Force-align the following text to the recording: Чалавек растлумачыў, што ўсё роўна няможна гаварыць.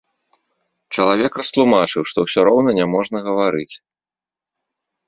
Чалавек 0.95 1.31
растлумачыў, 1.41 2.01
што 2.13 2.17
ўсё 2.27 2.39
роўна 2.51 2.71
няможна 2.79 3.17
гаварыць. 3.31 3.71